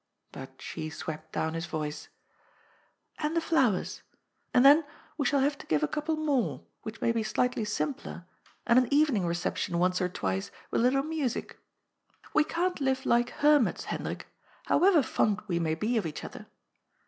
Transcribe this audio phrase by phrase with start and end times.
[0.31, 2.07] But she swept down his voice,"
[3.19, 4.01] And the flowers.
[4.51, 4.83] And, then,
[5.15, 8.25] we shall have to give a couple more, which may be slightly simpler,
[8.65, 11.59] and an evening reception once or twice with a little music.
[12.33, 14.25] We can't live like hermits, Hendrik,
[14.65, 16.47] however fond we may be of each other.